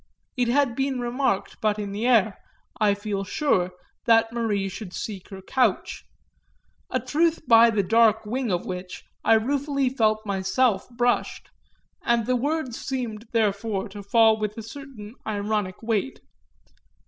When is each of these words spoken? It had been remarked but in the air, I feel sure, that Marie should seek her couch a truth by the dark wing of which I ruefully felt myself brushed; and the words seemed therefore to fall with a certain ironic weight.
It 0.35 0.47
had 0.47 0.75
been 0.75 0.99
remarked 0.99 1.61
but 1.61 1.77
in 1.77 1.91
the 1.91 2.07
air, 2.07 2.39
I 2.79 2.95
feel 2.95 3.23
sure, 3.23 3.71
that 4.07 4.33
Marie 4.33 4.67
should 4.67 4.93
seek 4.93 5.29
her 5.29 5.43
couch 5.43 6.05
a 6.89 6.99
truth 6.99 7.45
by 7.47 7.69
the 7.69 7.83
dark 7.83 8.25
wing 8.25 8.51
of 8.51 8.65
which 8.65 9.03
I 9.23 9.35
ruefully 9.35 9.89
felt 9.89 10.25
myself 10.25 10.89
brushed; 10.89 11.51
and 12.03 12.25
the 12.25 12.35
words 12.35 12.81
seemed 12.83 13.27
therefore 13.31 13.87
to 13.89 14.01
fall 14.01 14.39
with 14.39 14.57
a 14.57 14.63
certain 14.63 15.13
ironic 15.27 15.83
weight. 15.83 16.19